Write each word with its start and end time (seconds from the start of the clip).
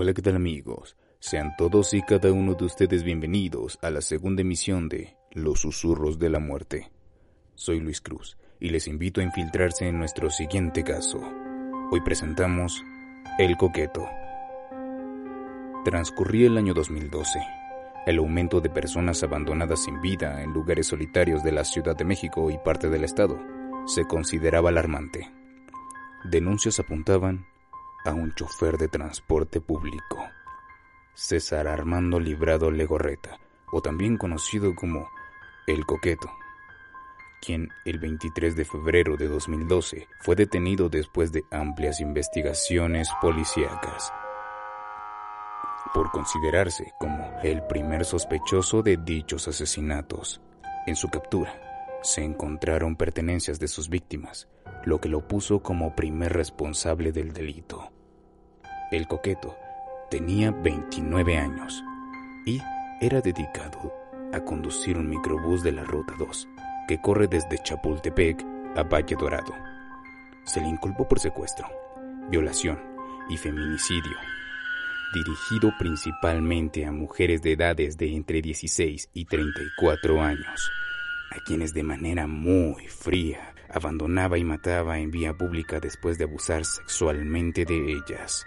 Hola, 0.00 0.14
¿qué 0.14 0.22
tal 0.22 0.36
amigos? 0.36 0.96
Sean 1.18 1.56
todos 1.58 1.92
y 1.92 2.02
cada 2.02 2.30
uno 2.30 2.54
de 2.54 2.66
ustedes 2.66 3.02
bienvenidos 3.02 3.80
a 3.82 3.90
la 3.90 4.00
segunda 4.00 4.42
emisión 4.42 4.88
de 4.88 5.16
Los 5.32 5.62
Susurros 5.62 6.20
de 6.20 6.30
la 6.30 6.38
Muerte. 6.38 6.92
Soy 7.56 7.80
Luis 7.80 8.00
Cruz 8.00 8.38
y 8.60 8.68
les 8.68 8.86
invito 8.86 9.20
a 9.20 9.24
infiltrarse 9.24 9.88
en 9.88 9.98
nuestro 9.98 10.30
siguiente 10.30 10.84
caso. 10.84 11.20
Hoy 11.90 12.00
presentamos 12.02 12.80
El 13.40 13.56
Coqueto. 13.56 14.06
Transcurría 15.84 16.46
el 16.46 16.58
año 16.58 16.74
2012. 16.74 17.40
El 18.06 18.18
aumento 18.18 18.60
de 18.60 18.70
personas 18.70 19.24
abandonadas 19.24 19.82
sin 19.82 20.00
vida 20.00 20.44
en 20.44 20.52
lugares 20.52 20.86
solitarios 20.86 21.42
de 21.42 21.50
la 21.50 21.64
Ciudad 21.64 21.96
de 21.96 22.04
México 22.04 22.52
y 22.52 22.58
parte 22.58 22.88
del 22.88 23.02
estado 23.02 23.36
se 23.86 24.04
consideraba 24.04 24.68
alarmante. 24.68 25.28
Denuncias 26.30 26.78
apuntaban 26.78 27.48
a 28.08 28.14
un 28.14 28.34
chofer 28.34 28.78
de 28.78 28.88
transporte 28.88 29.60
público, 29.60 30.18
César 31.14 31.68
Armando 31.68 32.18
Librado 32.18 32.70
Legorreta, 32.70 33.38
o 33.70 33.82
también 33.82 34.16
conocido 34.16 34.74
como 34.74 35.08
El 35.66 35.84
Coqueto, 35.84 36.30
quien 37.40 37.68
el 37.84 37.98
23 37.98 38.56
de 38.56 38.64
febrero 38.64 39.16
de 39.16 39.28
2012 39.28 40.08
fue 40.20 40.36
detenido 40.36 40.88
después 40.88 41.32
de 41.32 41.44
amplias 41.50 42.00
investigaciones 42.00 43.08
policíacas 43.20 44.12
por 45.94 46.10
considerarse 46.10 46.92
como 46.98 47.38
el 47.42 47.62
primer 47.62 48.04
sospechoso 48.04 48.82
de 48.82 48.96
dichos 48.96 49.48
asesinatos. 49.48 50.40
En 50.86 50.96
su 50.96 51.08
captura 51.08 51.98
se 52.02 52.22
encontraron 52.22 52.96
pertenencias 52.96 53.58
de 53.58 53.68
sus 53.68 53.88
víctimas, 53.88 54.48
lo 54.84 55.00
que 55.00 55.08
lo 55.08 55.26
puso 55.26 55.62
como 55.62 55.96
primer 55.96 56.32
responsable 56.32 57.12
del 57.12 57.32
delito. 57.32 57.90
El 58.90 59.06
coqueto 59.06 59.54
tenía 60.10 60.50
29 60.50 61.36
años 61.36 61.84
y 62.46 62.58
era 63.02 63.20
dedicado 63.20 63.92
a 64.32 64.40
conducir 64.40 64.96
un 64.96 65.10
microbús 65.10 65.62
de 65.62 65.72
la 65.72 65.84
Ruta 65.84 66.14
2 66.18 66.48
que 66.88 66.98
corre 66.98 67.28
desde 67.28 67.58
Chapultepec 67.62 68.42
a 68.76 68.84
Valle 68.84 69.14
Dorado. 69.14 69.54
Se 70.44 70.62
le 70.62 70.68
inculpó 70.68 71.06
por 71.06 71.20
secuestro, 71.20 71.68
violación 72.30 72.80
y 73.28 73.36
feminicidio, 73.36 74.16
dirigido 75.12 75.70
principalmente 75.78 76.86
a 76.86 76.90
mujeres 76.90 77.42
de 77.42 77.52
edades 77.52 77.98
de 77.98 78.16
entre 78.16 78.40
16 78.40 79.10
y 79.12 79.26
34 79.26 80.22
años, 80.22 80.70
a 81.30 81.44
quienes 81.44 81.74
de 81.74 81.82
manera 81.82 82.26
muy 82.26 82.86
fría 82.86 83.52
abandonaba 83.68 84.38
y 84.38 84.44
mataba 84.44 84.98
en 84.98 85.10
vía 85.10 85.34
pública 85.34 85.78
después 85.78 86.16
de 86.16 86.24
abusar 86.24 86.64
sexualmente 86.64 87.66
de 87.66 87.92
ellas. 87.92 88.46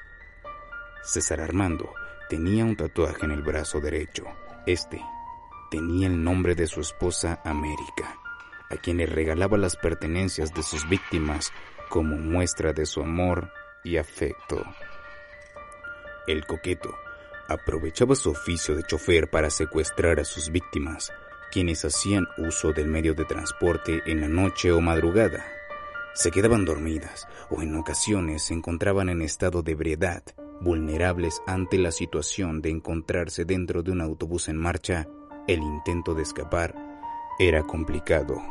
César 1.03 1.41
Armando 1.41 1.93
tenía 2.29 2.63
un 2.63 2.75
tatuaje 2.75 3.25
en 3.25 3.31
el 3.31 3.41
brazo 3.41 3.79
derecho. 3.79 4.23
Este 4.67 5.01
tenía 5.71 6.07
el 6.07 6.23
nombre 6.23 6.53
de 6.53 6.67
su 6.67 6.79
esposa 6.79 7.41
América, 7.43 8.19
a 8.69 8.77
quien 8.77 8.97
le 8.97 9.07
regalaba 9.07 9.57
las 9.57 9.75
pertenencias 9.75 10.53
de 10.53 10.61
sus 10.61 10.87
víctimas 10.87 11.51
como 11.89 12.17
muestra 12.17 12.71
de 12.71 12.85
su 12.85 13.01
amor 13.01 13.51
y 13.83 13.97
afecto. 13.97 14.63
El 16.27 16.45
coqueto 16.45 16.95
aprovechaba 17.47 18.15
su 18.15 18.29
oficio 18.29 18.75
de 18.75 18.83
chofer 18.83 19.29
para 19.29 19.49
secuestrar 19.49 20.19
a 20.19 20.23
sus 20.23 20.51
víctimas, 20.51 21.11
quienes 21.51 21.83
hacían 21.83 22.27
uso 22.37 22.73
del 22.73 22.87
medio 22.87 23.15
de 23.15 23.25
transporte 23.25 24.03
en 24.05 24.21
la 24.21 24.27
noche 24.27 24.71
o 24.71 24.79
madrugada. 24.81 25.43
Se 26.13 26.29
quedaban 26.29 26.63
dormidas 26.63 27.27
o 27.49 27.61
en 27.61 27.75
ocasiones 27.75 28.43
se 28.43 28.53
encontraban 28.53 29.09
en 29.09 29.21
estado 29.21 29.63
de 29.63 29.71
ebriedad 29.71 30.23
vulnerables 30.61 31.41
ante 31.47 31.77
la 31.77 31.91
situación 31.91 32.61
de 32.61 32.69
encontrarse 32.69 33.45
dentro 33.45 33.83
de 33.83 33.91
un 33.91 34.01
autobús 34.01 34.47
en 34.47 34.57
marcha, 34.57 35.07
el 35.47 35.61
intento 35.61 36.13
de 36.13 36.23
escapar 36.23 36.75
era 37.39 37.63
complicado. 37.63 38.41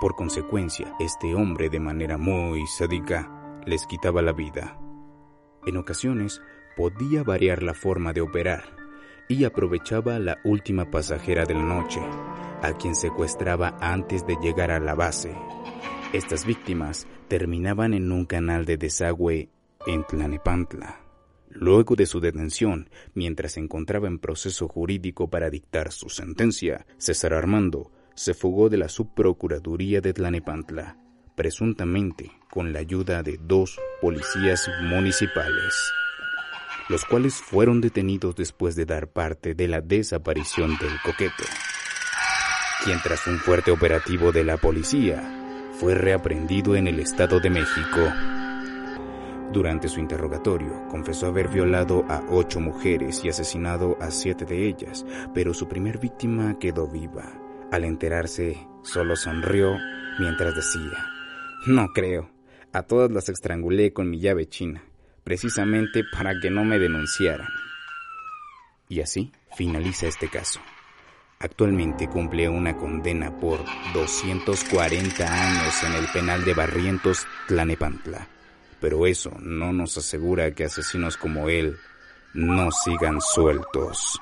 Por 0.00 0.14
consecuencia, 0.14 0.94
este 0.98 1.34
hombre 1.34 1.68
de 1.68 1.80
manera 1.80 2.16
muy 2.16 2.66
sádica 2.66 3.60
les 3.66 3.86
quitaba 3.86 4.22
la 4.22 4.32
vida. 4.32 4.78
En 5.66 5.76
ocasiones 5.76 6.40
podía 6.76 7.22
variar 7.22 7.62
la 7.62 7.74
forma 7.74 8.12
de 8.12 8.20
operar 8.20 8.64
y 9.28 9.44
aprovechaba 9.44 10.18
la 10.18 10.38
última 10.44 10.90
pasajera 10.90 11.44
de 11.44 11.54
la 11.54 11.62
noche, 11.62 12.00
a 12.62 12.72
quien 12.72 12.94
secuestraba 12.94 13.76
antes 13.80 14.26
de 14.26 14.36
llegar 14.40 14.70
a 14.70 14.80
la 14.80 14.94
base. 14.94 15.34
Estas 16.12 16.46
víctimas 16.46 17.06
terminaban 17.28 17.92
en 17.92 18.10
un 18.10 18.24
canal 18.24 18.64
de 18.64 18.78
desagüe 18.78 19.50
en 19.88 20.04
Tlanepantla. 20.04 21.00
Luego 21.48 21.96
de 21.96 22.04
su 22.04 22.20
detención, 22.20 22.90
mientras 23.14 23.52
se 23.52 23.60
encontraba 23.60 24.06
en 24.06 24.18
proceso 24.18 24.68
jurídico 24.68 25.30
para 25.30 25.48
dictar 25.48 25.92
su 25.92 26.10
sentencia, 26.10 26.86
César 26.98 27.32
Armando 27.32 27.90
se 28.14 28.34
fugó 28.34 28.68
de 28.68 28.76
la 28.76 28.90
subprocuraduría 28.90 30.02
de 30.02 30.12
Tlanepantla, 30.12 30.98
presuntamente 31.34 32.30
con 32.50 32.74
la 32.74 32.80
ayuda 32.80 33.22
de 33.22 33.38
dos 33.40 33.80
policías 34.02 34.68
municipales, 34.82 35.90
los 36.90 37.06
cuales 37.06 37.34
fueron 37.36 37.80
detenidos 37.80 38.36
después 38.36 38.76
de 38.76 38.84
dar 38.84 39.08
parte 39.08 39.54
de 39.54 39.68
la 39.68 39.80
desaparición 39.80 40.76
del 40.76 41.00
coqueto, 41.02 41.44
quien 42.84 42.98
tras 43.02 43.26
un 43.26 43.38
fuerte 43.38 43.70
operativo 43.70 44.32
de 44.32 44.44
la 44.44 44.58
policía 44.58 45.70
fue 45.80 45.94
reaprendido 45.94 46.76
en 46.76 46.88
el 46.88 47.00
Estado 47.00 47.40
de 47.40 47.48
México 47.48 48.12
durante 49.52 49.88
su 49.88 50.00
interrogatorio, 50.00 50.86
confesó 50.88 51.26
haber 51.26 51.48
violado 51.48 52.04
a 52.08 52.22
ocho 52.28 52.60
mujeres 52.60 53.24
y 53.24 53.28
asesinado 53.28 53.96
a 54.00 54.10
siete 54.10 54.44
de 54.44 54.68
ellas, 54.68 55.06
pero 55.34 55.54
su 55.54 55.68
primer 55.68 55.98
víctima 55.98 56.58
quedó 56.58 56.86
viva. 56.86 57.32
Al 57.72 57.84
enterarse, 57.84 58.66
solo 58.82 59.16
sonrió 59.16 59.76
mientras 60.18 60.54
decía, 60.54 61.06
No 61.66 61.88
creo, 61.94 62.30
a 62.72 62.82
todas 62.82 63.10
las 63.10 63.28
estrangulé 63.28 63.92
con 63.92 64.10
mi 64.10 64.20
llave 64.20 64.46
china, 64.48 64.82
precisamente 65.24 66.04
para 66.04 66.38
que 66.40 66.50
no 66.50 66.64
me 66.64 66.78
denunciaran. 66.78 67.48
Y 68.88 69.00
así 69.00 69.32
finaliza 69.56 70.06
este 70.06 70.28
caso. 70.28 70.60
Actualmente 71.40 72.08
cumple 72.08 72.48
una 72.48 72.76
condena 72.76 73.36
por 73.36 73.60
240 73.94 75.24
años 75.24 75.82
en 75.84 75.92
el 75.94 76.06
penal 76.12 76.44
de 76.44 76.54
Barrientos, 76.54 77.26
Tlanepantla 77.46 78.28
pero 78.80 79.06
eso 79.06 79.30
no 79.40 79.72
nos 79.72 79.98
asegura 79.98 80.52
que 80.54 80.64
asesinos 80.64 81.16
como 81.16 81.48
él 81.48 81.76
no 82.34 82.70
sigan 82.70 83.20
sueltos. 83.20 84.20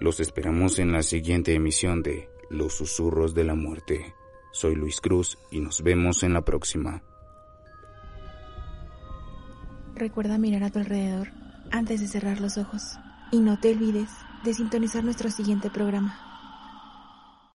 Los 0.00 0.20
esperamos 0.20 0.78
en 0.78 0.92
la 0.92 1.02
siguiente 1.02 1.54
emisión 1.54 2.02
de 2.02 2.28
Los 2.50 2.74
Susurros 2.74 3.34
de 3.34 3.44
la 3.44 3.54
Muerte. 3.54 4.14
Soy 4.52 4.74
Luis 4.74 5.00
Cruz 5.00 5.38
y 5.50 5.60
nos 5.60 5.82
vemos 5.82 6.22
en 6.22 6.34
la 6.34 6.42
próxima. 6.42 7.02
Recuerda 9.94 10.38
mirar 10.38 10.62
a 10.62 10.70
tu 10.70 10.78
alrededor 10.78 11.28
antes 11.72 12.00
de 12.00 12.06
cerrar 12.06 12.40
los 12.40 12.56
ojos 12.58 12.82
y 13.32 13.40
no 13.40 13.58
te 13.58 13.72
olvides 13.72 14.10
de 14.44 14.54
sintonizar 14.54 15.02
nuestro 15.02 15.30
siguiente 15.30 15.70
programa. 15.70 16.27